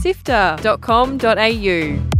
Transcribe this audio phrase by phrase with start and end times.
[0.00, 2.16] sifter.com.au.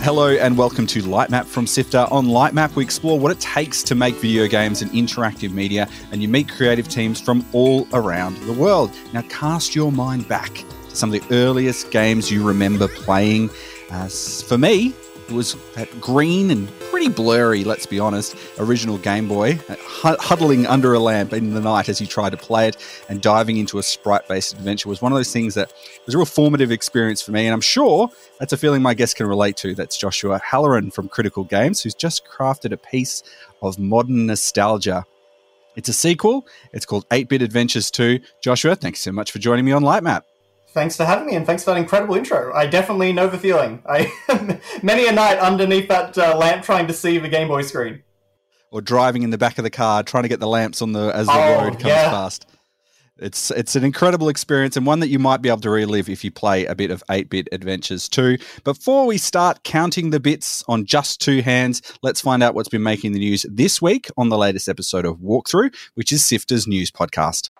[0.00, 2.06] Hello and welcome to Lightmap from Sifter.
[2.10, 6.22] On Lightmap, we explore what it takes to make video games and interactive media, and
[6.22, 8.90] you meet creative teams from all around the world.
[9.12, 13.50] Now, cast your mind back to some of the earliest games you remember playing.
[13.90, 14.94] Uh, for me,
[15.30, 20.94] was that green and pretty blurry, let's be honest, original Game Boy, uh, huddling under
[20.94, 22.76] a lamp in the night as you tried to play it
[23.08, 25.72] and diving into a sprite based adventure was one of those things that
[26.06, 27.46] was a real formative experience for me.
[27.46, 29.74] And I'm sure that's a feeling my guest can relate to.
[29.74, 33.22] That's Joshua Hallaran from Critical Games, who's just crafted a piece
[33.62, 35.04] of modern nostalgia.
[35.76, 36.46] It's a sequel.
[36.72, 38.20] It's called 8 Bit Adventures 2.
[38.42, 40.22] Joshua, thanks so much for joining me on Lightmap
[40.70, 42.52] thanks for having me and thanks for that incredible intro.
[42.54, 43.82] I definitely know the feeling.
[43.86, 44.12] I
[44.82, 48.02] many a night underneath that uh, lamp trying to see the Game Boy screen,
[48.70, 51.10] or driving in the back of the car trying to get the lamps on the
[51.14, 52.10] as the oh, road comes yeah.
[52.10, 52.46] past.
[53.20, 56.22] It's it's an incredible experience and one that you might be able to relive if
[56.22, 58.38] you play a bit of 8-bit Adventures 2.
[58.62, 62.84] Before we start counting the bits on just two hands, let's find out what's been
[62.84, 66.92] making the news this week on the latest episode of Walkthrough, which is Sifter's news
[66.92, 67.50] podcast.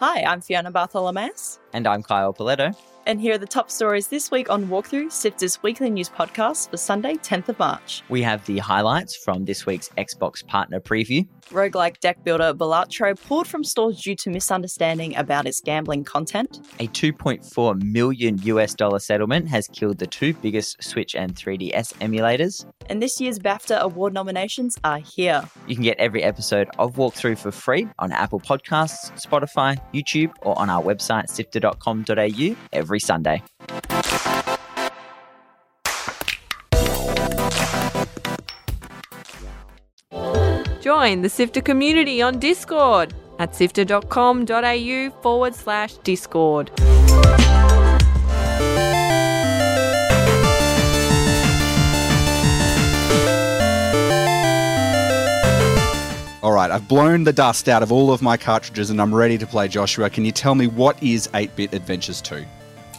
[0.00, 1.58] Hi, I'm Fiona Bartholomaeus.
[1.74, 2.74] And I'm Kyle Pauletto.
[3.10, 6.76] And here are the top stories this week on Walkthrough, Sifter's weekly news podcast for
[6.76, 8.04] Sunday, 10th of March.
[8.08, 11.26] We have the highlights from this week's Xbox partner preview.
[11.50, 16.60] Roguelike deck builder Balatro pulled from stores due to misunderstanding about its gambling content.
[16.78, 22.64] A 2.4 million US dollar settlement has killed the two biggest Switch and 3DS emulators.
[22.88, 25.42] And this year's BAFTA award nominations are here.
[25.66, 30.56] You can get every episode of Walkthrough for free on Apple Podcasts, Spotify, YouTube, or
[30.56, 33.42] on our website sifter.com.au every Sunday.
[40.80, 46.70] Join the Sifter community on Discord at sifter.com.au forward slash Discord.
[56.42, 59.36] All right, I've blown the dust out of all of my cartridges and I'm ready
[59.36, 60.08] to play Joshua.
[60.08, 62.44] Can you tell me what is 8 Bit Adventures 2?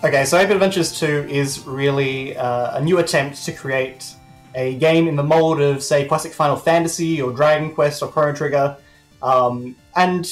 [0.04, 4.16] Okay, so 8 Bit Adventures 2 is really uh, a new attempt to create
[4.56, 8.34] a game in the mold of, say, classic Final Fantasy or Dragon Quest or Chrono
[8.34, 8.76] Trigger,
[9.22, 10.26] um, and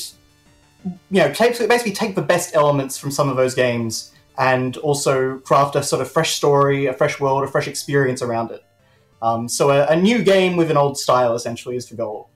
[0.84, 5.76] you know, basically take the best elements from some of those games and also craft
[5.76, 8.64] a sort of fresh story, a fresh world, a fresh experience around it.
[9.22, 12.32] Um, so a, a new game with an old style essentially is the goal.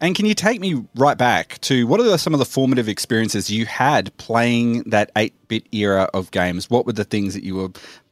[0.00, 3.50] And can you take me right back to what are some of the formative experiences
[3.50, 6.70] you had playing that 8 bit era of games?
[6.70, 7.70] What were the things that you were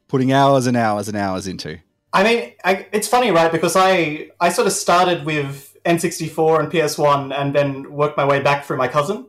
[0.09, 1.79] putting hours and hours and hours into?
[2.13, 3.53] I mean, I, it's funny, right?
[3.53, 8.41] Because I, I sort of started with N64 and PS1 and then worked my way
[8.41, 9.27] back through my cousin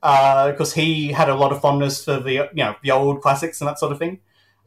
[0.00, 3.60] because uh, he had a lot of fondness for the you know the old classics
[3.60, 4.18] and that sort of thing,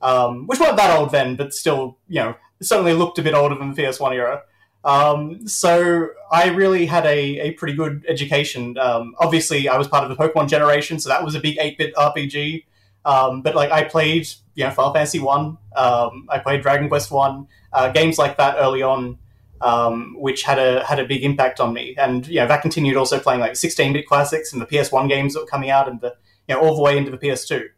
[0.02, 3.56] um, which weren't that old then, but still you know certainly looked a bit older
[3.56, 4.44] than the PS1 era.
[4.84, 8.78] Um, so I really had a, a pretty good education.
[8.78, 11.78] Um, obviously, I was part of the Pokemon generation, so that was a big 8
[11.78, 12.66] bit RPG.
[13.06, 17.12] Um, but like I played, you know, Final Fantasy One, um, I played Dragon Quest
[17.12, 19.18] One, uh, games like that early on,
[19.62, 21.96] um, which had a had a big impact on me.
[21.98, 25.08] And you know, that continued also playing like 16 bit classics and the PS One
[25.08, 26.16] games that were coming out, and the
[26.48, 27.70] you know all the way into the PS Two.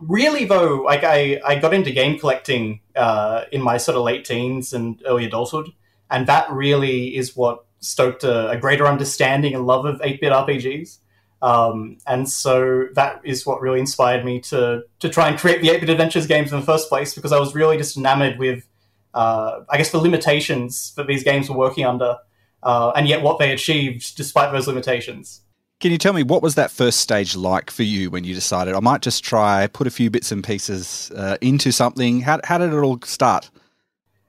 [0.00, 4.24] Really though, like I, I got into game collecting uh, in my sort of late
[4.24, 5.70] teens and early adulthood,
[6.10, 10.98] and that really is what stoked a, a greater understanding and love of 8-bit RPGs.
[11.40, 15.68] Um, and so that is what really inspired me to to try and create the
[15.68, 18.66] 8-bit adventures games in the first place because I was really just enamored with,
[19.14, 22.16] uh, I guess, the limitations that these games were working under,
[22.62, 25.42] uh, and yet what they achieved despite those limitations.
[25.80, 28.74] Can you tell me what was that first stage like for you when you decided
[28.74, 32.22] I might just try put a few bits and pieces uh, into something?
[32.22, 33.48] How, how did it all start?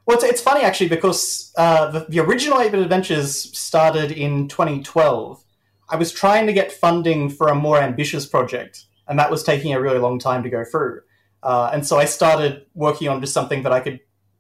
[0.06, 4.48] Well, it's, it's funny actually because uh, the, the, original 8 Bit Adventures started in
[4.48, 5.44] 2012.
[5.90, 9.74] I was trying to get funding for a more ambitious project, and that was taking
[9.74, 11.02] a really long time to go through.
[11.42, 14.00] Uh, and so I started working on just something that I could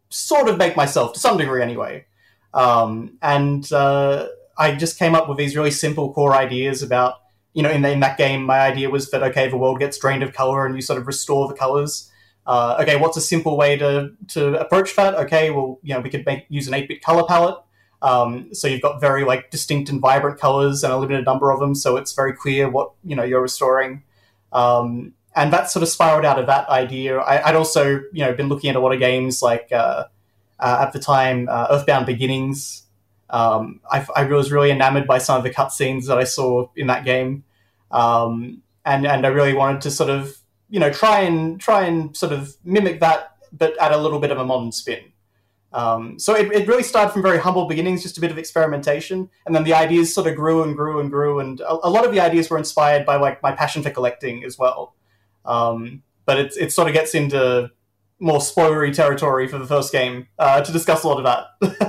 [0.09, 2.05] sort of make myself, to some degree anyway.
[2.53, 4.27] Um, and uh,
[4.59, 7.15] I just came up with these really simple core ideas about,
[7.53, 9.97] you know, in, the, in that game, my idea was that, okay, the world gets
[9.97, 12.11] drained of color and you sort of restore the colors.
[12.45, 15.15] Uh, okay, what's a simple way to, to approach that?
[15.15, 17.57] Okay, well, you know, we could make, use an 8-bit color palette.
[18.01, 21.59] Um, so you've got very like distinct and vibrant colors and a limited number of
[21.59, 24.03] them, so it's very clear what you know you're restoring.
[24.53, 27.19] Um, and that sort of spiraled out of that idea.
[27.19, 30.05] I, would also you know been looking at a lot of games like uh,
[30.59, 32.83] uh, at the time, uh, Earthbound Beginnings.
[33.29, 36.87] Um, I, I, was really enamored by some of the cutscenes that I saw in
[36.87, 37.43] that game,
[37.91, 40.35] um, and and I really wanted to sort of
[40.69, 44.31] you know try and try and sort of mimic that, but add a little bit
[44.31, 45.11] of a modern spin.
[45.71, 49.29] Um, so it, it really started from very humble beginnings, just a bit of experimentation,
[49.45, 52.05] and then the ideas sort of grew and grew and grew, and a, a lot
[52.05, 54.95] of the ideas were inspired by like my passion for collecting as well.
[55.45, 57.69] Um, but it it sort of gets into
[58.19, 61.88] more spoilery territory for the first game uh, to discuss a lot of that.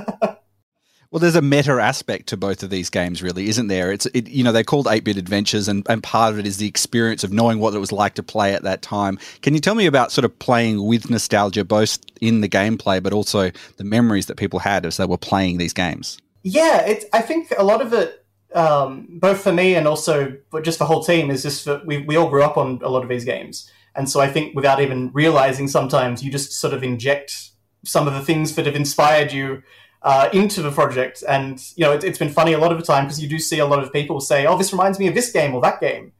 [1.11, 3.91] Well, there's a meta aspect to both of these games, really, isn't there?
[3.91, 6.55] It's it, you know they're called eight bit adventures, and, and part of it is
[6.55, 9.19] the experience of knowing what it was like to play at that time.
[9.41, 13.11] Can you tell me about sort of playing with nostalgia, both in the gameplay, but
[13.11, 16.17] also the memories that people had as they were playing these games?
[16.43, 18.25] Yeah, it, I think a lot of it,
[18.55, 22.15] um, both for me and also just the whole team, is just that we we
[22.15, 25.11] all grew up on a lot of these games, and so I think without even
[25.11, 27.49] realizing, sometimes you just sort of inject
[27.83, 29.61] some of the things that have inspired you
[30.03, 31.23] uh, into the project.
[31.27, 33.39] And you know, it, has been funny a lot of the time because you do
[33.39, 35.79] see a lot of people say, "Oh, this reminds me of this game or that
[35.79, 36.13] game,"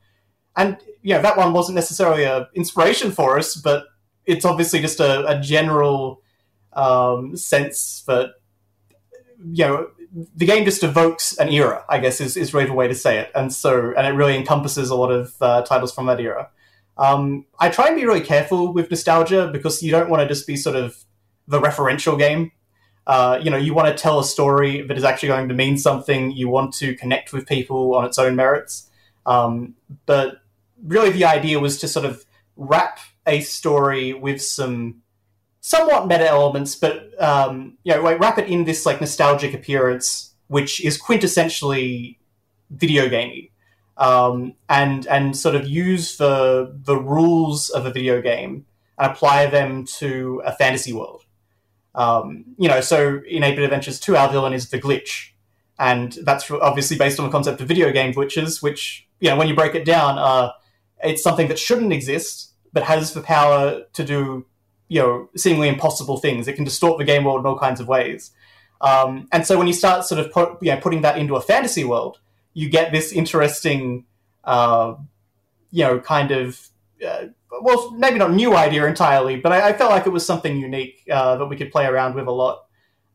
[0.56, 3.86] and you know, that one wasn't necessarily an inspiration for us, but
[4.26, 6.22] it's obviously just a, a general
[6.74, 8.36] um, sense that
[9.52, 9.90] you know
[10.36, 11.84] the game just evokes an era.
[11.90, 14.36] I guess is is really the way to say it, and so and it really
[14.36, 16.50] encompasses a lot of uh, titles from that era.
[16.98, 20.46] Um, I try and be really careful with nostalgia because you don't want to just
[20.46, 21.04] be sort of
[21.48, 22.52] the referential game
[23.08, 25.78] uh, you know, you want to tell a story that is actually going to mean
[25.78, 26.32] something.
[26.32, 28.90] You want to connect with people on its own merits.
[29.26, 29.76] Um,
[30.06, 30.42] but
[30.84, 32.26] really, the idea was to sort of
[32.56, 35.02] wrap a story with some
[35.62, 40.84] somewhat meta elements, but um, you know, wrap it in this like nostalgic appearance, which
[40.84, 42.18] is quintessentially
[42.70, 43.52] video gamey,
[43.98, 48.66] um, and and sort of use the the rules of a video game
[48.98, 51.26] and apply them to a fantasy world.
[51.94, 55.30] Um, you know, so in 8 Bit Adventures 2, our villain is the glitch.
[55.80, 59.48] And that's obviously based on the concept of video game glitches, which, you know, when
[59.48, 60.52] you break it down, uh,
[61.04, 64.46] it's something that shouldn't exist, but has the power to do,
[64.88, 66.48] you know, seemingly impossible things.
[66.48, 68.32] It can distort the game world in all kinds of ways.
[68.82, 71.42] Um, and so when you start sort of put, you know, putting that into a
[71.42, 72.20] fantasy world,
[72.54, 74.06] you get this interesting,
[74.44, 74.96] uh,
[75.72, 76.68] you know, kind of
[77.06, 77.26] uh,
[77.62, 81.04] well, maybe not new idea entirely, but I, I felt like it was something unique
[81.12, 82.66] uh, that we could play around with a lot.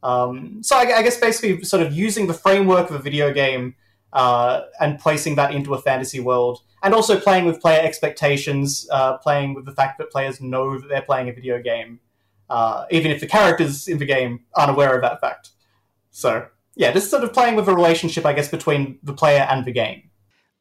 [0.03, 3.75] Um, so I, I, guess basically sort of using the framework of a video game
[4.13, 9.17] uh, and placing that into a fantasy world, and also playing with player expectations, uh,
[9.19, 11.99] playing with the fact that players know that they're playing a video game,
[12.51, 15.51] uh, even if the characters in the game aren't aware of that fact.
[16.11, 16.47] So
[16.77, 19.73] yeah, just sort of playing with a relationship, I guess, between the player and the
[19.73, 20.11] game.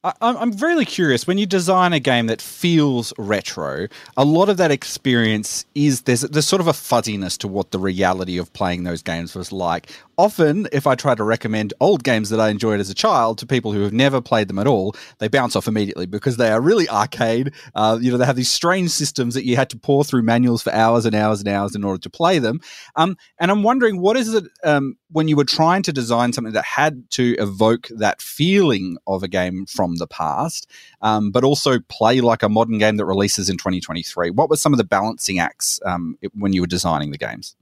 [0.06, 3.88] I, I'm really curious when you design a game that feels retro.
[4.16, 7.80] A lot of that experience is there's there's sort of a fuzziness to what the
[7.80, 12.29] reality of playing those games was like often, if I try to recommend old games
[12.29, 14.95] that I enjoyed as a child to people who have never played them at all,
[15.19, 17.53] they bounce off immediately because they are really arcade.
[17.73, 20.62] Uh, you know, they have these strange systems that you had to pour through manuals
[20.62, 22.59] for hours and hours and hours in order to play them.
[22.95, 26.53] Um, and I'm wondering, what is it um, when you were trying to design something
[26.53, 30.69] that had to evoke that feeling of a game from the past,
[31.01, 34.31] um, but also play like a modern game that releases in 2023?
[34.31, 37.56] What were some of the balancing acts um, when you were designing the games?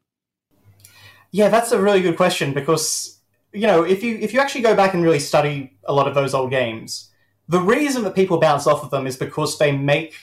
[1.33, 3.19] Yeah, that's a really good question because
[3.51, 6.13] you know if you if you actually go back and really study a lot of
[6.13, 7.10] those old games,
[7.50, 10.13] the reason that people bounce off of them is because they make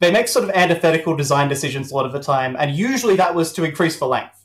[0.00, 3.34] they make sort of antithetical design decisions a lot of the time, and usually that
[3.34, 4.44] was to increase the length.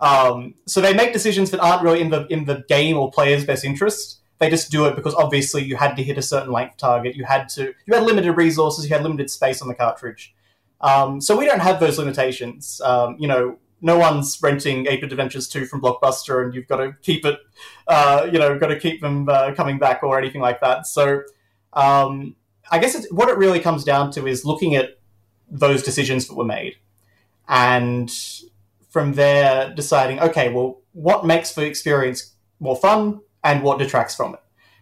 [0.00, 3.44] Um, so they make decisions that aren't really in the in the game or player's
[3.44, 4.20] best interest.
[4.38, 7.16] They just do it because obviously you had to hit a certain length target.
[7.16, 8.88] You had to you had limited resources.
[8.88, 10.32] You had limited space on the cartridge.
[10.80, 12.80] Um, so we don't have those limitations.
[12.84, 16.96] Um, you know, no one's renting 8-Bit Adventures 2 from Blockbuster and you've got to
[17.02, 17.38] keep it,
[17.86, 20.86] uh, you know, got to keep them uh, coming back or anything like that.
[20.86, 21.22] So
[21.72, 22.36] um,
[22.70, 24.98] I guess what it really comes down to is looking at
[25.50, 26.76] those decisions that were made
[27.48, 28.10] and
[28.90, 34.34] from there deciding, okay, well, what makes the experience more fun and what detracts from
[34.34, 34.40] it?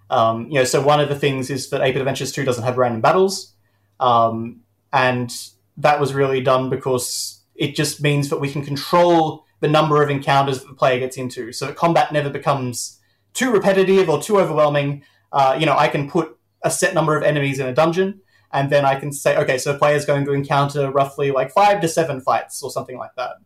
[0.08, 2.78] Um, you know, so one of the things is that 8-Bit Adventures 2 doesn't have
[2.78, 3.54] random battles.
[3.98, 4.60] Um,
[4.92, 5.30] and
[5.76, 10.10] that was really done because it just means that we can control the number of
[10.10, 11.52] encounters that the player gets into.
[11.52, 13.00] So that combat never becomes
[13.32, 15.02] too repetitive or too overwhelming.
[15.32, 18.20] Uh, you know, I can put a set number of enemies in a dungeon,
[18.52, 21.50] and then I can say, okay, so the player is going to encounter roughly like
[21.50, 23.36] five to seven fights or something like that.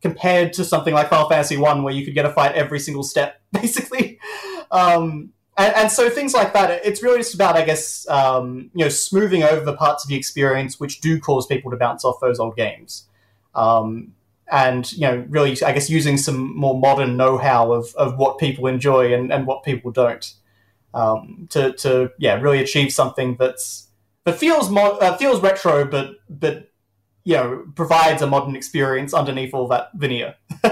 [0.00, 3.02] Compared to something like Final Fantasy One, where you could get a fight every single
[3.02, 4.18] step, basically.
[4.70, 8.84] Um, and, and, so things like that, it's really just about, I guess, um, you
[8.84, 12.20] know, smoothing over the parts of the experience which do cause people to bounce off
[12.20, 13.08] those old games.
[13.54, 14.14] Um,
[14.50, 18.66] and you know really I guess using some more modern know-how of, of what people
[18.66, 20.32] enjoy and, and what people don't
[20.94, 23.88] um, to to yeah really achieve something that's
[24.24, 26.68] that feels mo- uh, feels retro but but
[27.24, 30.34] you know provides a modern experience underneath all that veneer.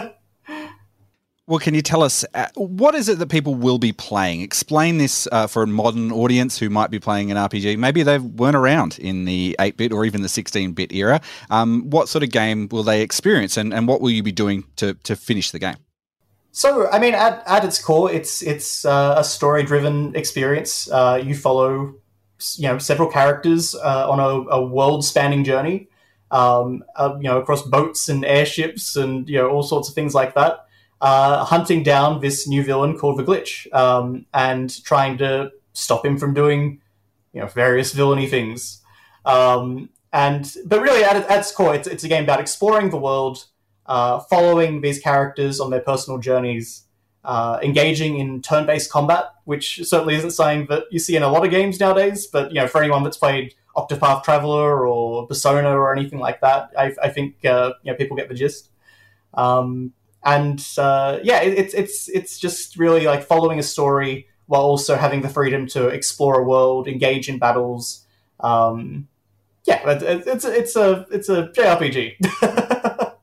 [1.48, 4.40] Well, can you tell us uh, what is it that people will be playing?
[4.40, 7.78] Explain this uh, for a modern audience who might be playing an RPG.
[7.78, 11.20] Maybe they weren't around in the 8 bit or even the 16 bit era.
[11.48, 14.64] Um, what sort of game will they experience and, and what will you be doing
[14.74, 15.76] to, to finish the game?
[16.50, 20.90] So, I mean, at, at its core, it's it's uh, a story driven experience.
[20.90, 21.94] Uh, you follow,
[22.56, 25.90] you know, several characters uh, on a, a world spanning journey,
[26.32, 30.34] um, you know, across boats and airships and you know all sorts of things like
[30.34, 30.65] that
[31.00, 36.18] uh, hunting down this new villain called the Glitch um, and trying to stop him
[36.18, 36.80] from doing,
[37.32, 38.82] you know, various villainy things.
[39.24, 42.96] Um, and but really, at, at its core, it's, it's a game about exploring the
[42.96, 43.44] world,
[43.84, 46.84] uh, following these characters on their personal journeys,
[47.24, 51.44] uh, engaging in turn-based combat, which certainly isn't something that you see in a lot
[51.44, 52.26] of games nowadays.
[52.26, 56.70] But you know, for anyone that's played Octopath Traveler or Persona or anything like that,
[56.78, 58.70] I, I think uh, you know people get the gist.
[59.34, 59.92] Um,
[60.24, 64.96] and uh, yeah, it, it's it's it's just really like following a story while also
[64.96, 68.04] having the freedom to explore a world, engage in battles.
[68.40, 69.08] Um,
[69.64, 73.14] yeah, it's it's a it's a JRPG.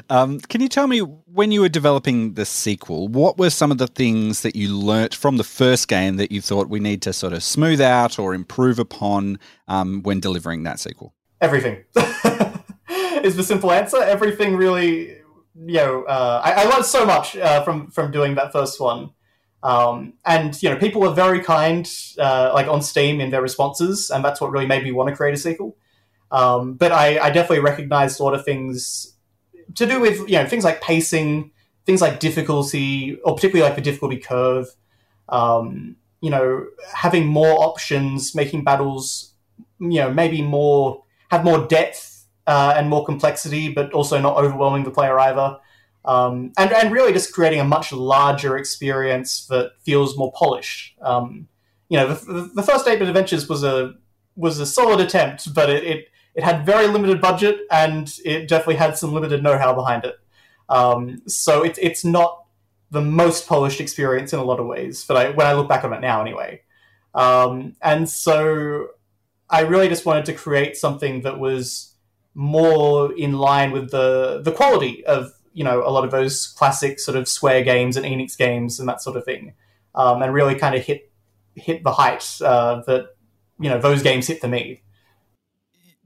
[0.10, 3.78] um, can you tell me when you were developing the sequel, what were some of
[3.78, 7.12] the things that you learnt from the first game that you thought we need to
[7.12, 11.12] sort of smooth out or improve upon um, when delivering that sequel?
[11.40, 11.84] Everything
[13.24, 14.00] is the simple answer.
[14.00, 15.18] Everything really
[15.54, 19.10] you know, uh, I, I, learned so much uh, from from doing that first one.
[19.62, 24.10] Um, and you know, people were very kind, uh, like on Steam in their responses,
[24.10, 25.76] and that's what really made me want to create a sequel.
[26.30, 29.14] Um, but I, I, definitely recognized a lot of things
[29.76, 31.52] to do with you know things like pacing,
[31.86, 34.66] things like difficulty, or particularly like the difficulty curve.
[35.28, 39.34] Um, you know, having more options, making battles,
[39.78, 42.13] you know, maybe more have more depth
[42.46, 45.58] uh, and more complexity, but also not overwhelming the player either.
[46.04, 50.94] Um, and, and really just creating a much larger experience that feels more polished.
[51.00, 51.48] Um,
[51.88, 53.94] you know, the, the first 8-bit Adventures was a
[54.36, 58.74] was a solid attempt, but it, it, it had very limited budget and it definitely
[58.74, 60.16] had some limited know-how behind it.
[60.68, 62.44] Um, so it's it's not
[62.90, 65.84] the most polished experience in a lot of ways, but I, when I look back
[65.84, 66.62] on it now, anyway.
[67.14, 68.88] Um, and so
[69.48, 71.93] I really just wanted to create something that was
[72.34, 76.98] more in line with the the quality of you know a lot of those classic
[76.98, 79.54] sort of Square games and Enix games and that sort of thing,
[79.94, 81.10] um, and really kind of hit
[81.54, 83.14] hit the heights uh, that
[83.58, 84.82] you know those games hit for me.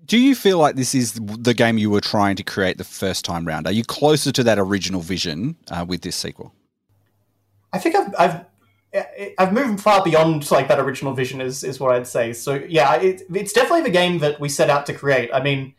[0.04, 3.26] Do you feel like this is the game you were trying to create the first
[3.26, 3.66] time round?
[3.66, 6.54] Are you closer to that original vision uh, with this sequel?
[7.74, 8.44] I think I've, I've
[9.38, 12.32] I've moved far beyond like that original vision is is what I'd say.
[12.32, 15.30] So yeah, it, it's definitely the game that we set out to create.
[15.32, 15.74] I mean,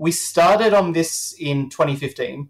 [0.00, 2.48] we started on this in 2015,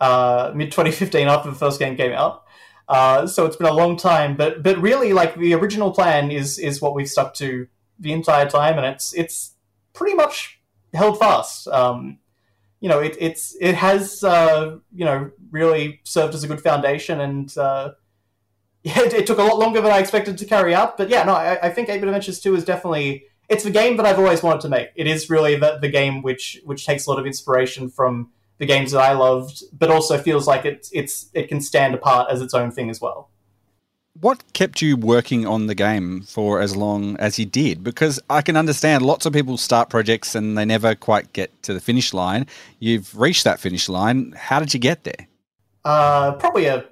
[0.00, 2.42] uh, mid 2015, after the first game came out.
[2.88, 6.58] Uh, so it's been a long time, but but really, like the original plan is
[6.58, 7.68] is what we've stuck to
[8.00, 9.54] the entire time, and it's it's
[9.92, 10.60] pretty much
[10.92, 11.68] held fast.
[11.68, 12.18] Um,
[12.80, 17.20] you know, it, it's it has uh, you know really served as a good foundation,
[17.20, 17.92] and uh,
[18.84, 20.96] it, it, took a lot longer than I expected to carry out.
[20.96, 23.96] But yeah, no, I, I think 8 Bit Adventures Two is definitely it's the game
[23.96, 24.88] that I've always wanted to make.
[24.94, 28.66] It is really the, the game which which takes a lot of inspiration from the
[28.66, 32.42] games that I loved, but also feels like it's it's it can stand apart as
[32.42, 33.30] its own thing as well.
[34.20, 37.84] What kept you working on the game for as long as you did?
[37.84, 41.72] Because I can understand lots of people start projects and they never quite get to
[41.72, 42.46] the finish line.
[42.80, 44.32] You've reached that finish line.
[44.36, 45.28] How did you get there?
[45.84, 46.86] Uh, probably a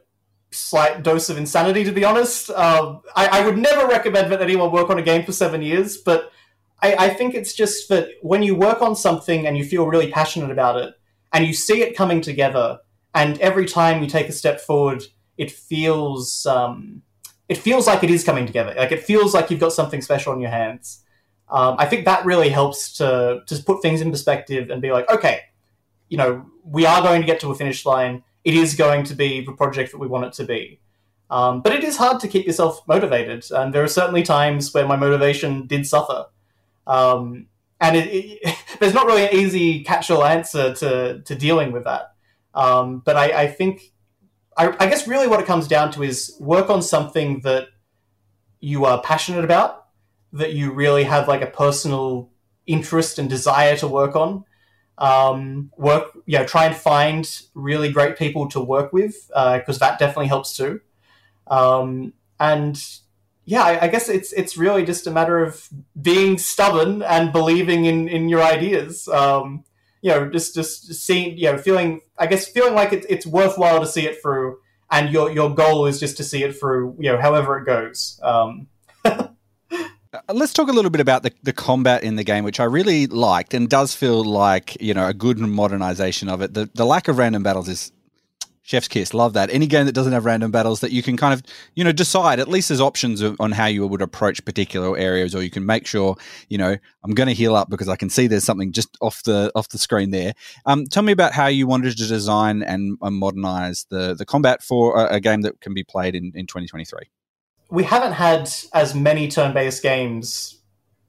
[0.52, 2.48] slight dose of insanity, to be honest.
[2.48, 5.96] Uh, I, I, would never recommend that anyone work on a game for seven years,
[5.96, 6.32] but
[6.82, 10.10] I, I think it's just that when you work on something and you feel really
[10.10, 10.94] passionate about it,
[11.32, 12.78] and you see it coming together,
[13.14, 15.02] and every time you take a step forward,
[15.36, 17.02] it feels um,
[17.48, 18.74] it feels like it is coming together.
[18.76, 21.02] Like it feels like you've got something special in your hands.
[21.48, 25.08] Um, I think that really helps to to put things in perspective and be like,
[25.10, 25.42] okay,
[26.08, 28.22] you know, we are going to get to a finish line.
[28.44, 30.80] It is going to be the project that we want it to be.
[31.28, 34.86] Um, but it is hard to keep yourself motivated, and there are certainly times where
[34.86, 36.26] my motivation did suffer.
[36.86, 37.46] Um,
[37.80, 42.14] and it, it, there's not really an easy catch-all answer to, to dealing with that.
[42.54, 43.92] Um, but I, I think,
[44.56, 47.68] I, I, guess really what it comes down to is work on something that
[48.60, 49.86] you are passionate about,
[50.32, 52.30] that you really have like a personal
[52.66, 54.44] interest and desire to work on.
[54.98, 59.86] Um, work, you know, try and find really great people to work with because uh,
[59.86, 60.80] that definitely helps too.
[61.48, 62.82] Um, and
[63.46, 65.68] yeah, I, I, guess it's it's really just a matter of
[66.00, 69.06] being stubborn and believing in in your ideas.
[69.08, 69.64] Um,
[70.02, 73.80] you know, just just seeing, you know, feeling, I guess, feeling like it's it's worthwhile
[73.80, 74.58] to see it through,
[74.90, 78.20] and your your goal is just to see it through, you know, however it goes.
[78.22, 78.66] Um,
[80.28, 83.06] let's talk a little bit about the, the combat in the game, which I really
[83.06, 86.54] liked and does feel like, you know, a good modernization of it.
[86.54, 87.92] The, the lack of random battles is
[88.66, 89.14] chef's kiss.
[89.14, 89.48] Love that.
[89.50, 91.42] Any game that doesn't have random battles that you can kind of,
[91.74, 95.42] you know, decide at least there's options on how you would approach particular areas, or
[95.42, 96.16] you can make sure,
[96.48, 99.22] you know, I'm going to heal up because I can see there's something just off
[99.22, 100.34] the off the screen there.
[100.66, 104.62] Um, tell me about how you wanted to design and, and modernize the the combat
[104.62, 107.08] for a, a game that can be played in, in 2023
[107.70, 110.60] we haven't had as many turn-based games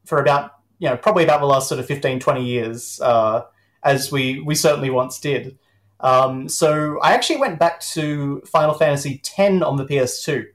[0.05, 3.43] for about you know probably about the last sort of 15 20 years uh,
[3.83, 5.57] as we we certainly once did
[5.99, 10.45] um, so i actually went back to final fantasy x on the ps2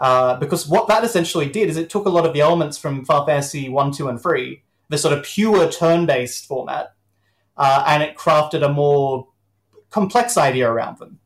[0.00, 3.04] uh, because what that essentially did is it took a lot of the elements from
[3.04, 6.94] final fantasy 1 2 and 3 the sort of pure turn-based format
[7.58, 9.28] uh, and it crafted a more
[9.90, 11.18] complex idea around them.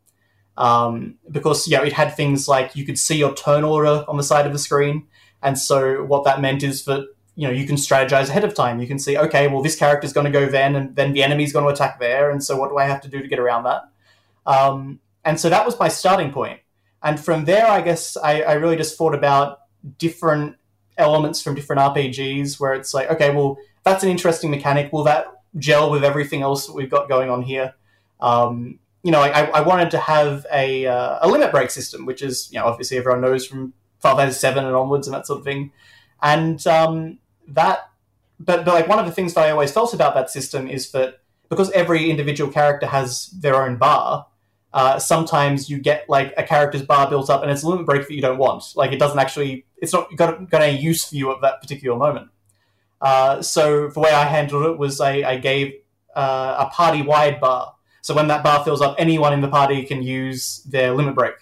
[0.56, 4.18] Um, because you know it had things like you could see your turn order on
[4.18, 5.06] the side of the screen,
[5.42, 8.80] and so what that meant is that you know you can strategize ahead of time.
[8.80, 11.22] You can see, okay, well this character is going to go then, and then the
[11.22, 13.38] enemy's going to attack there, and so what do I have to do to get
[13.38, 13.82] around that?
[14.46, 16.60] Um, and so that was my starting point.
[17.02, 19.60] And from there, I guess I, I really just thought about
[19.98, 20.56] different
[20.96, 24.92] elements from different RPGs where it's like, okay, well, that's an interesting mechanic.
[24.92, 25.26] Will that
[25.58, 27.74] gel with everything else that we've got going on here?
[28.20, 32.22] Um, you know, I, I wanted to have a, uh, a limit break system, which
[32.22, 35.40] is, you know, obviously everyone knows from Final Fantasy Seven and onwards and that sort
[35.40, 35.72] of thing.
[36.22, 37.18] And um,
[37.54, 37.90] that,
[38.38, 40.90] but, but like one of the things that I always felt about that system is
[40.92, 44.26] that because every individual character has their own bar,
[44.72, 48.08] uh, sometimes you get like a character's bar built up and it's a limit break
[48.08, 48.64] that you don't want.
[48.74, 51.96] Like it doesn't actually, it's not got, got any use for you at that particular
[51.96, 52.30] moment.
[53.00, 55.74] Uh, so the way I handled it was I, I gave
[56.14, 59.84] uh, a party wide bar so when that bar fills up, anyone in the party
[59.84, 61.34] can use their limit break,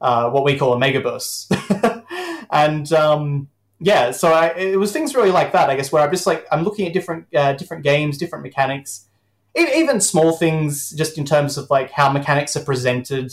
[0.00, 1.54] uh, what we call a mega burst.
[2.50, 6.10] and um, yeah, so I, it was things really like that, I guess, where I'm
[6.10, 9.06] just like I'm looking at different uh, different games, different mechanics,
[9.54, 13.32] even small things, just in terms of like how mechanics are presented.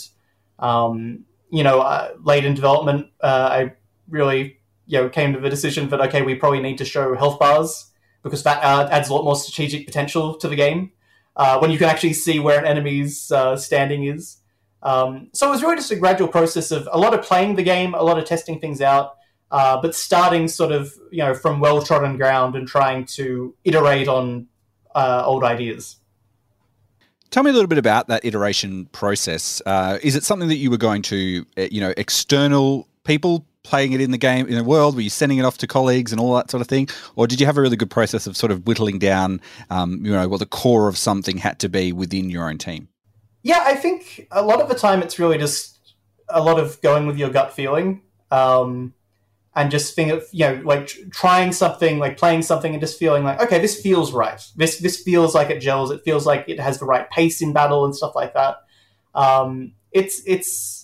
[0.60, 3.74] Um, you know, uh, late in development, uh, I
[4.10, 7.40] really you know came to the decision that okay, we probably need to show health
[7.40, 10.92] bars because that uh, adds a lot more strategic potential to the game
[11.36, 14.38] uh, when you can actually see where an enemy's uh, standing is.
[14.82, 17.64] Um, so it was really just a gradual process of a lot of playing the
[17.64, 19.16] game, a lot of testing things out,
[19.54, 24.10] uh, but starting sort of you know from well trodden ground and trying to iterate
[24.10, 24.48] on
[24.96, 25.98] uh, old ideas.
[27.30, 29.62] Tell me a little bit about that iteration process.
[29.66, 33.94] Uh, is it something that you were going to, uh, you know, external people playing
[33.94, 34.94] it in the game in the world?
[34.94, 37.40] Were you sending it off to colleagues and all that sort of thing, or did
[37.40, 40.42] you have a really good process of sort of whittling down, um, you know, what
[40.42, 42.88] the core of something had to be within your own team?
[43.42, 45.96] Yeah, I think a lot of the time it's really just
[46.30, 48.94] a lot of going with your gut feeling, um,
[49.56, 53.24] and just think of you know like trying something, like playing something, and just feeling
[53.24, 54.42] like okay, this feels right.
[54.56, 55.92] This this feels like it gels.
[55.92, 58.58] It feels like it has the right pace in battle and stuff like that.
[59.14, 60.84] Um, it's it's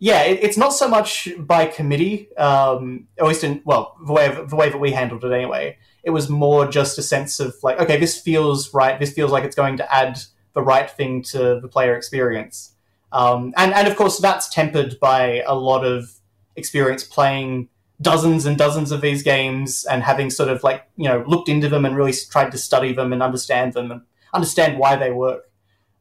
[0.00, 4.28] yeah, it, it's not so much by committee, um, at least in well the way
[4.48, 5.76] the way that we handled it anyway.
[6.02, 8.98] It was more just a sense of like, okay, this feels right.
[8.98, 10.18] This feels like it's going to add
[10.54, 12.74] the right thing to the player experience,
[13.12, 16.08] um, and and of course that's tempered by a lot of
[16.56, 17.68] experience playing
[18.00, 21.68] dozens and dozens of these games and having sort of like you know looked into
[21.68, 25.50] them and really tried to study them and understand them and understand why they work.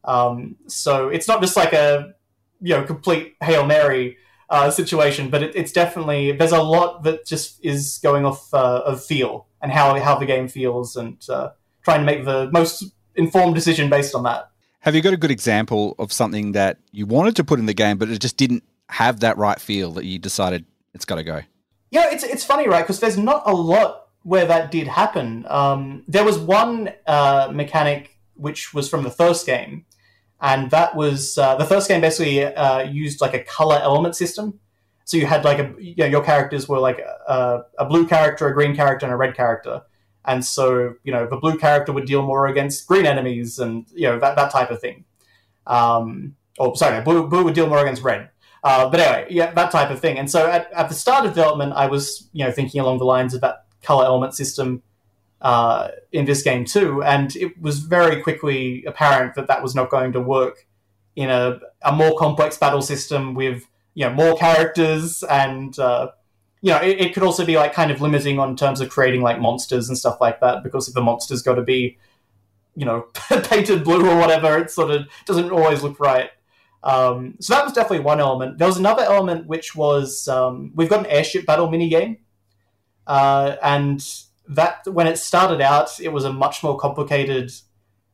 [0.03, 2.13] Um, so it's not just like a
[2.61, 4.17] you know complete hail mary
[4.49, 8.83] uh, situation, but it, it's definitely there's a lot that just is going off uh,
[8.85, 11.49] of feel and how how the game feels, and uh,
[11.83, 12.83] trying to make the most
[13.15, 14.51] informed decision based on that.
[14.81, 17.73] Have you got a good example of something that you wanted to put in the
[17.73, 21.23] game, but it just didn't have that right feel that you decided it's got to
[21.23, 21.41] go?
[21.89, 22.81] Yeah, it's it's funny, right?
[22.81, 25.45] Because there's not a lot where that did happen.
[25.47, 29.85] Um, there was one uh, mechanic which was from the first game,
[30.41, 32.01] and that was uh, the first game.
[32.01, 34.59] Basically, uh, used like a color element system.
[35.05, 38.47] So you had like a you know, your characters were like a, a, blue character,
[38.47, 39.81] a green character, and a red character.
[40.25, 44.07] And so you know the blue character would deal more against green enemies, and you
[44.09, 45.05] know that that type of thing.
[45.65, 48.29] Um, or sorry, blue blue would deal more against red.
[48.63, 50.17] Uh, but anyway, yeah, that type of thing.
[50.17, 53.05] And so at, at the start of development, I was you know thinking along the
[53.05, 54.81] lines of that color element system
[55.41, 59.89] uh, in this game too, and it was very quickly apparent that that was not
[59.89, 60.65] going to work
[61.15, 66.09] in a, a more complex battle system with you know more characters and uh,
[66.61, 69.21] you know it, it, could also be like kind of limiting on terms of creating
[69.21, 71.97] like monsters and stuff like that because if the monsters got to be
[72.75, 73.01] you know
[73.43, 76.29] painted blue or whatever, it sort of doesn't always look right.
[76.83, 78.57] Um, so that was definitely one element.
[78.57, 82.17] There was another element which was um, we've got an airship battle mini game,
[83.05, 84.05] uh, and
[84.47, 87.51] that when it started out, it was a much more complicated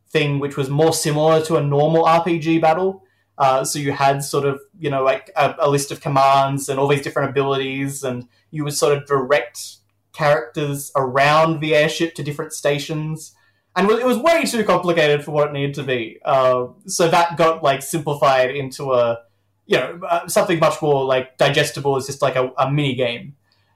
[0.10, 3.04] thing, which was more similar to a normal RPG battle.
[3.38, 6.80] Uh, so you had sort of you know like a, a, list of commands and
[6.80, 9.78] all these different abilities, and you would sort of direct
[10.14, 13.34] characters around the airship to different stations.
[13.76, 16.20] And it was way too complicated for what it needed to be.
[16.24, 19.20] Uh, so that got like simplified into a
[19.66, 23.36] you know uh, something much more like digestible as just like a, a mini game.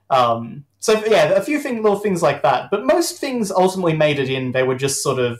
[0.09, 2.69] Um, so yeah, a few thing, little things like that.
[2.69, 4.51] But most things ultimately made it in.
[4.51, 5.39] They were just sort of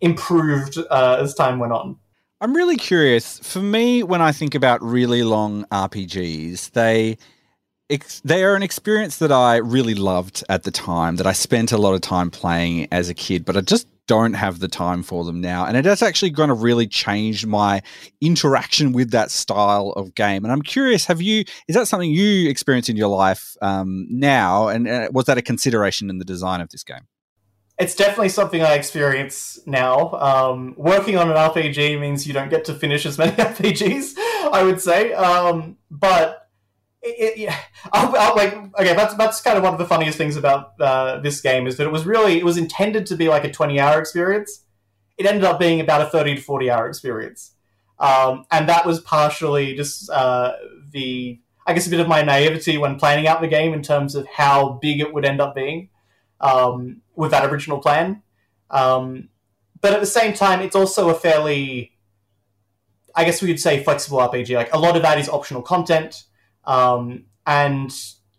[0.00, 1.96] improved uh, as time went on.
[2.40, 3.38] I'm really curious.
[3.38, 7.16] For me, when I think about really long RPGs, they
[8.24, 11.16] they are an experience that I really loved at the time.
[11.16, 14.34] That I spent a lot of time playing as a kid, but I just don't
[14.34, 15.64] have the time for them now.
[15.64, 17.82] And it has actually going to really change my
[18.20, 20.44] interaction with that style of game.
[20.44, 24.68] And I'm curious, have you, is that something you experience in your life um, now?
[24.68, 27.06] And uh, was that a consideration in the design of this game?
[27.78, 30.12] It's definitely something I experience now.
[30.12, 34.14] Um, working on an RPG means you don't get to finish as many RPGs,
[34.52, 35.14] I would say.
[35.14, 36.41] Um, but
[37.02, 37.56] it, yeah,
[37.92, 41.20] I'll, I'll, like okay, that's that's kind of one of the funniest things about uh,
[41.20, 43.80] this game is that it was really it was intended to be like a twenty
[43.80, 44.64] hour experience.
[45.18, 47.54] It ended up being about a thirty to forty hour experience,
[47.98, 50.52] um, and that was partially just uh,
[50.90, 54.14] the I guess a bit of my naivety when planning out the game in terms
[54.14, 55.90] of how big it would end up being
[56.40, 58.22] um, with that original plan.
[58.70, 59.28] Um,
[59.80, 61.92] but at the same time, it's also a fairly,
[63.14, 64.56] I guess we could say, flexible RPG.
[64.56, 66.24] Like a lot of that is optional content.
[66.64, 67.92] Um, and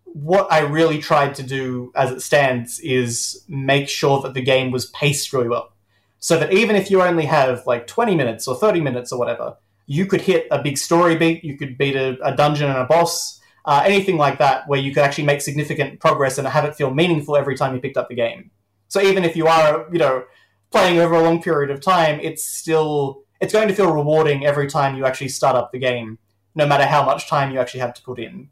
[0.05, 4.71] what I really tried to do as it stands is make sure that the game
[4.71, 5.73] was paced really well.
[6.19, 9.57] So that even if you only have like 20 minutes or 30 minutes or whatever,
[9.88, 12.86] you could hit a big story beat, you could beat a, a dungeon and a
[12.86, 16.75] boss, uh, anything like that, where you could actually make significant progress and have it
[16.75, 18.51] feel meaningful every time you picked up the game.
[18.88, 20.23] So even if you are, you know,
[20.71, 24.67] playing over a long period of time, it's still it's going to feel rewarding every
[24.67, 26.17] time you actually start up the game
[26.55, 28.49] no matter how much time you actually have to put in.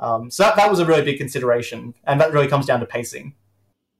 [0.00, 2.86] Um, so that, that was a really big consideration, and that really comes down to
[2.86, 3.34] pacing.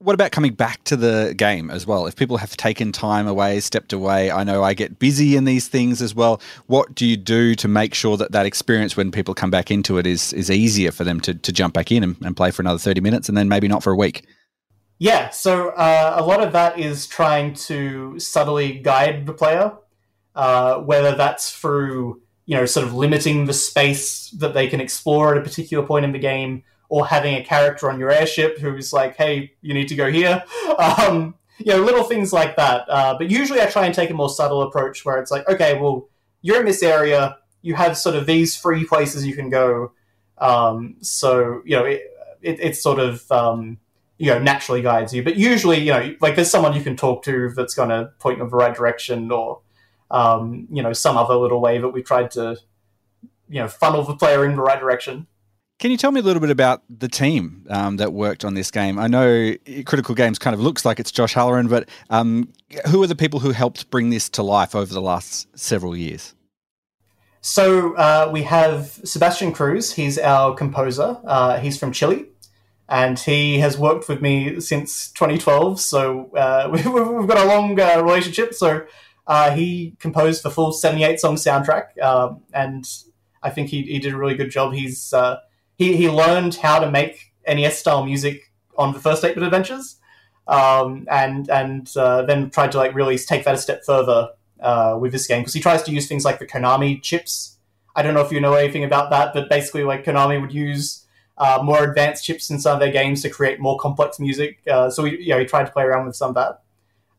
[0.01, 2.07] What about coming back to the game as well?
[2.07, 5.67] If people have taken time away, stepped away, I know I get busy in these
[5.67, 6.41] things as well.
[6.67, 9.97] What do you do to make sure that that experience when people come back into
[9.97, 12.61] it is is easier for them to, to jump back in and, and play for
[12.61, 14.25] another 30 minutes and then maybe not for a week?
[14.99, 19.73] Yeah, so uh, a lot of that is trying to subtly guide the player,
[20.33, 25.35] uh, whether that's through you know, sort of limiting the space that they can explore
[25.35, 28.91] at a particular point in the game, or having a character on your airship who's
[28.91, 30.43] like, "Hey, you need to go here."
[30.79, 32.85] Um, you know, little things like that.
[32.87, 35.79] Uh, but usually, I try and take a more subtle approach where it's like, "Okay,
[35.79, 36.09] well,
[36.41, 37.37] you're in this area.
[37.61, 39.91] You have sort of these free places you can go."
[40.39, 42.01] Um, so you know, it,
[42.41, 43.77] it, it sort of um,
[44.17, 45.21] you know naturally guides you.
[45.21, 48.37] But usually, you know, like there's someone you can talk to that's going to point
[48.37, 49.61] you in the right direction, or
[50.11, 52.57] um, you know, some other little way that we tried to,
[53.47, 55.27] you know, funnel the player in the right direction.
[55.79, 58.69] Can you tell me a little bit about the team um, that worked on this
[58.69, 58.99] game?
[58.99, 62.51] I know Critical Games kind of looks like it's Josh Hallaran, but um,
[62.89, 66.35] who are the people who helped bring this to life over the last several years?
[67.41, 69.93] So uh, we have Sebastian Cruz.
[69.93, 71.17] He's our composer.
[71.23, 72.25] Uh, he's from Chile,
[72.89, 75.79] and he has worked with me since 2012.
[75.79, 78.53] So uh, we've, got a long uh, relationship.
[78.53, 78.85] So
[79.29, 82.83] uh, he composed the full 78 song soundtrack, uh, and
[83.43, 84.73] I think he, he did a really good job.
[84.73, 85.37] He's uh,
[85.77, 89.97] he, he learned how to make NES style music on the first 8 bit adventures,
[90.47, 94.29] um, and and uh, then tried to like really take that a step further
[94.61, 97.59] uh, with this game because he tries to use things like the Konami chips.
[97.95, 101.05] I don't know if you know anything about that, but basically, like Konami would use
[101.37, 104.59] uh, more advanced chips in some of their games to create more complex music.
[104.65, 106.63] so we, you know, he tried to play around with some of that.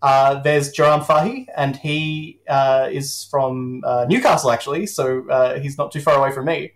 [0.02, 5.76] Uh, there's Joram Fahy, and he uh, is from uh, Newcastle, actually, so uh, he's
[5.76, 6.72] not too far away from me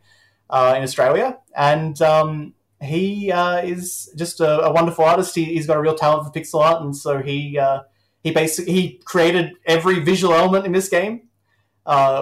[0.50, 1.38] uh, in Australia.
[1.56, 5.34] And um, he uh, is just a, a, wonderful artist.
[5.34, 7.58] He, has got a real talent for pixel art, and so he
[8.22, 11.28] he basically he created every visual element in this game,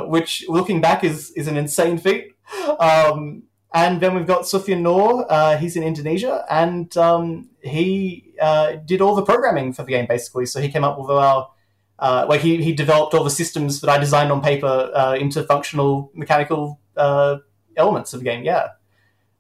[0.07, 2.29] which, looking back, is is an insane feat.
[2.79, 5.27] Um, And then we've got Sufyan Noor.
[5.31, 10.07] Uh, he's in Indonesia, and um, he uh, did all the programming for the game
[10.07, 10.47] basically.
[10.47, 11.49] So he came up with our
[11.99, 15.45] uh, like he, he developed all the systems that I designed on paper uh, into
[15.45, 17.37] functional mechanical uh,
[17.77, 18.45] elements of the game.
[18.45, 18.69] Yeah.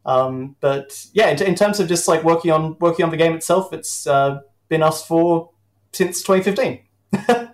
[0.07, 3.35] Um, but yeah, in, in, terms of just like working on working on the game
[3.35, 5.51] itself, it's uh, been us for
[5.93, 7.49] since 2015.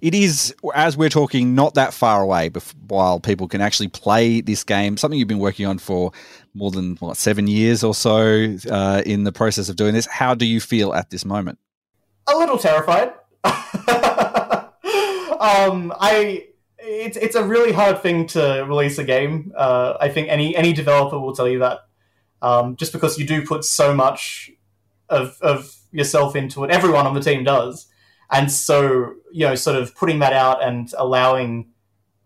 [0.00, 2.50] it is, as we're talking, not that far away
[2.88, 4.96] while people can actually play this game.
[4.96, 6.12] Something you've been working on for
[6.54, 10.06] more than what seven years or so uh, in the process of doing this.
[10.06, 11.58] How do you feel at this moment?
[12.28, 13.12] A little terrified.
[13.44, 13.52] um,
[16.00, 19.52] I it's it's a really hard thing to release a game.
[19.56, 21.80] Uh, I think any any developer will tell you that.
[22.42, 24.50] Um, just because you do put so much
[25.08, 27.86] of of yourself into it, everyone on the team does,
[28.30, 31.68] and so you know, sort of putting that out and allowing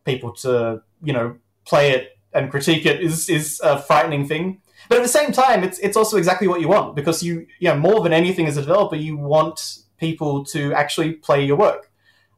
[0.05, 4.61] people to you know play it and critique it is is a frightening thing.
[4.89, 7.69] But at the same time, it's it's also exactly what you want because you you
[7.69, 11.91] know more than anything as a developer, you want people to actually play your work.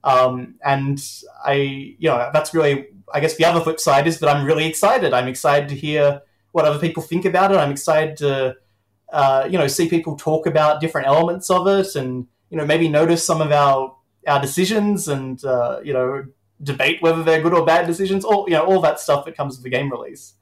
[0.04, 1.00] Um, and
[1.44, 1.52] I,
[1.98, 5.12] you know, that's really, I guess the other flip side is that I'm really excited.
[5.12, 7.58] I'm excited to hear what other people think about it.
[7.58, 8.56] I'm excited to,
[9.12, 12.86] uh, you know, see people talk about different elements of it and, you know, maybe
[12.86, 13.96] notice some of our,
[14.28, 16.26] our decisions and, uh, you know,
[16.62, 19.56] debate whether they're good or bad decisions, all, you know, all that stuff that comes
[19.56, 20.34] with the game release.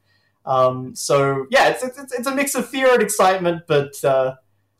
[0.45, 4.35] Um, so yeah, it's, it's, it's a mix of fear and excitement, but, uh,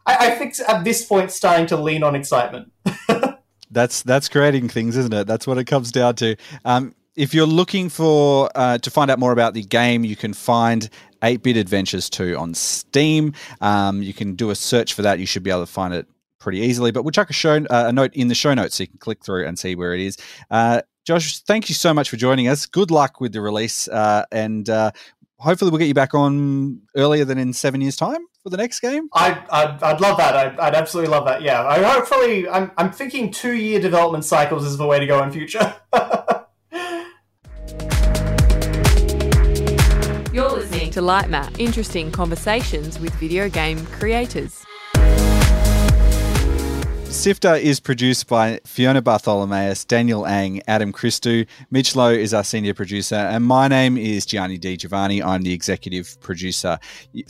[0.05, 2.73] I, I think at this point starting to lean on excitement.
[3.71, 5.27] that's that's creating things, isn't it?
[5.27, 6.37] That's what it comes down to.
[6.65, 10.33] Um, if you're looking for uh, to find out more about the game, you can
[10.33, 10.89] find
[11.23, 13.35] 8-Bit Adventures 2 on Steam.
[13.61, 15.19] Um, you can do a search for that.
[15.19, 16.07] You should be able to find it
[16.41, 16.91] pretty easily.
[16.91, 18.99] But we'll chuck a show uh, a note in the show notes so you can
[18.99, 20.19] click through and see where it is.
[20.51, 22.67] Uh, Josh, thank you so much for joining us.
[22.67, 24.91] Good luck with the release, uh, and uh,
[25.39, 28.81] hopefully we'll get you back on earlier than in seven years' time for the next
[28.81, 29.09] game?
[29.13, 30.37] I, I'd, I'd love that.
[30.37, 31.43] I'd, I'd absolutely love that.
[31.43, 31.67] Yeah.
[31.67, 35.31] I hopefully, I'm, I'm thinking two year development cycles is the way to go in
[35.31, 35.75] future.
[40.33, 44.65] You're listening to Lightmap, interesting conversations with video game creators.
[47.11, 51.47] Sifter is produced by Fiona Bartholomaeus, Daniel Ang, Adam Christou.
[51.71, 55.23] Mitch Loh is our senior producer, and my name is Gianni Di Giovanni.
[55.23, 56.79] I'm the executive producer.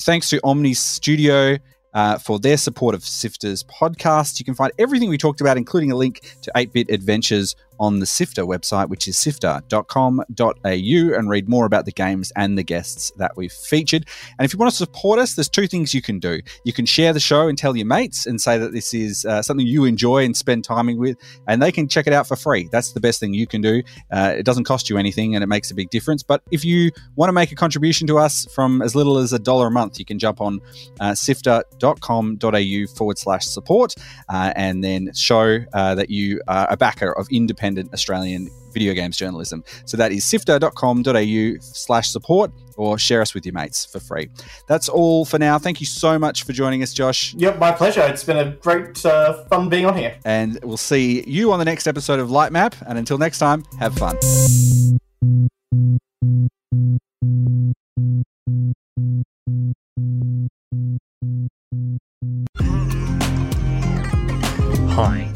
[0.01, 1.57] Thanks to Omny Studio
[1.95, 4.38] uh, for their support of Sifter's podcast.
[4.38, 7.99] You can find everything we talked about, including a link to 8 Bit Adventures on
[7.99, 10.27] the Sifter website, which is sifter.com.au,
[10.64, 14.07] and read more about the games and the guests that we've featured.
[14.38, 16.40] And if you want to support us, there's two things you can do.
[16.64, 19.40] You can share the show and tell your mates and say that this is uh,
[19.40, 21.16] something you enjoy and spend timing with,
[21.49, 22.69] and they can check it out for free.
[22.71, 23.83] That's the best thing you can do.
[24.12, 26.23] Uh, it doesn't cost you anything and it makes a big difference.
[26.23, 29.38] But if you want to make a contribution to us from as little as a
[29.38, 30.61] dollar a month, you can jump on
[31.01, 33.95] uh, sifter.com.au forward slash support
[34.29, 38.95] uh, and then show uh, that you are a backer of independent independent Australian video
[38.95, 39.65] games journalism.
[39.85, 44.31] So that is sifter.com.au slash support or share us with your mates for free.
[44.67, 45.59] That's all for now.
[45.59, 47.35] Thank you so much for joining us, Josh.
[47.35, 48.03] Yep, my pleasure.
[48.03, 50.17] It's been a great uh, fun being on here.
[50.25, 52.75] And we'll see you on the next episode of Lightmap.
[52.87, 54.17] And until next time, have fun.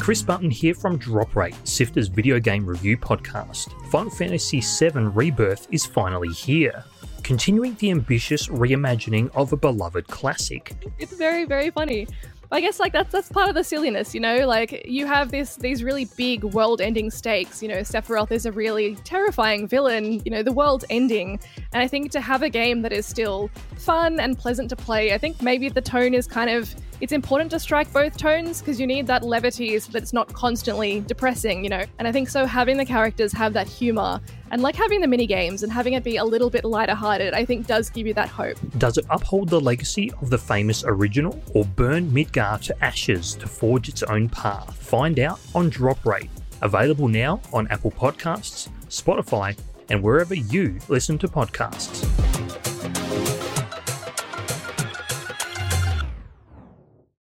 [0.05, 3.73] Chris Button here from Drop Rate, Sifter's video game review podcast.
[3.91, 6.85] Final Fantasy VII Rebirth is finally here,
[7.23, 10.77] continuing the ambitious reimagining of a beloved classic.
[10.99, 12.07] It's very, very funny.
[12.53, 14.47] I guess like that's that's part of the silliness, you know.
[14.47, 17.63] Like you have this these really big world-ending stakes.
[17.63, 20.21] You know, Sephiroth is a really terrifying villain.
[20.27, 21.41] You know, the world's ending,
[21.73, 25.15] and I think to have a game that is still fun and pleasant to play,
[25.15, 28.81] I think maybe the tone is kind of it's important to strike both tones because
[28.81, 31.85] you need that levity so that it's not constantly depressing, you know.
[31.99, 35.27] And I think so having the characters have that humor and like having the mini
[35.27, 38.15] games and having it be a little bit lighter hearted, I think does give you
[38.15, 38.57] that hope.
[38.79, 43.47] Does it uphold the legacy of the famous original or burn Midgar to ashes to
[43.47, 44.77] forge its own path?
[44.77, 46.31] Find out on Drop Rate.
[46.63, 49.59] Available now on Apple Podcasts, Spotify,
[49.91, 52.05] and wherever you listen to podcasts.